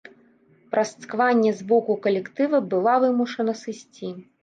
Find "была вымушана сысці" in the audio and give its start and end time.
2.75-4.15